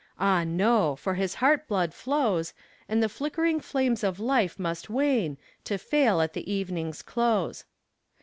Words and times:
Ah, 0.19 0.43
no! 0.43 0.95
for 0.95 1.13
his 1.13 1.35
heart 1.35 1.67
blood 1.67 1.93
flows, 1.93 2.55
And 2.89 3.03
the 3.03 3.07
flickering 3.07 3.59
flames 3.59 4.03
of 4.03 4.19
life 4.19 4.57
must 4.57 4.89
wane, 4.89 5.37
to 5.65 5.77
fail 5.77 6.21
at 6.21 6.33
the 6.33 6.51
evening's 6.51 7.03
close. 7.03 7.65